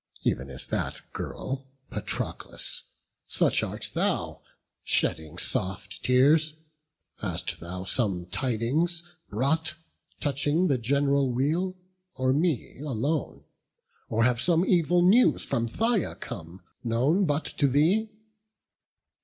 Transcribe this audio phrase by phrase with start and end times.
[0.25, 2.85] Ev'n as that girl, Patroclus,
[3.27, 4.41] such art thou,
[4.83, 6.55] Shedding soft tears:
[7.19, 9.75] hast thou some tidings brought
[10.19, 11.75] Touching the gen'ral weal,
[12.15, 13.43] or me alone?
[14.09, 18.09] Or have some evil news from Phthia come, Known but to thee?